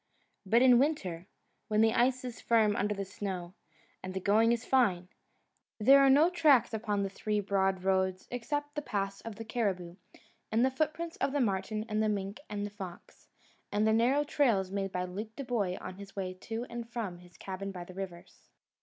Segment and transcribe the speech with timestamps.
[0.47, 1.27] But in winter,
[1.67, 3.53] when the ice is firm under the snow,
[4.01, 5.09] and the going is fine,
[5.77, 9.97] there are no tracks upon the three broad roads except the paths of the caribou,
[10.51, 13.27] and the footprints of the marten and the mink and the fox,
[13.71, 17.37] and the narrow trails made by Luke Dubois on his way to and from his
[17.37, 18.49] cabin by the rivers.